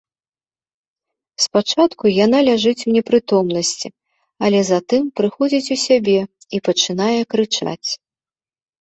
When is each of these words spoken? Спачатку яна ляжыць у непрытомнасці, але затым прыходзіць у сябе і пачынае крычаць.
Спачатку 1.45 2.03
яна 2.25 2.39
ляжыць 2.47 2.85
у 2.87 2.97
непрытомнасці, 2.97 3.87
але 4.49 4.59
затым 4.73 5.03
прыходзіць 5.23 5.71
у 5.79 5.81
сябе 5.87 6.19
і 6.25 6.57
пачынае 6.67 7.17
крычаць. 7.33 7.89